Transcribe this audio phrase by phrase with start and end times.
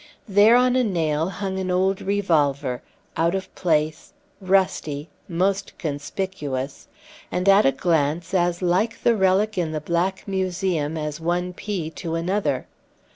[0.27, 2.81] There on a nail hung an old revolver,
[3.15, 6.87] out of place, rusty, most conspicuous;
[7.31, 11.91] and at a glance as like the relic in the Black Museum as one pea
[11.91, 12.65] to another.